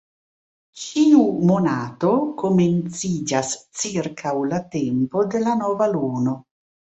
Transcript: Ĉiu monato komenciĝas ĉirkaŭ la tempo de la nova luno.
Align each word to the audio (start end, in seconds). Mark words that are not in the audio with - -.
Ĉiu 0.83 1.19
monato 1.49 2.13
komenciĝas 2.39 3.51
ĉirkaŭ 3.81 4.33
la 4.53 4.61
tempo 4.77 5.27
de 5.35 5.45
la 5.45 5.55
nova 5.63 5.91
luno. 5.95 6.35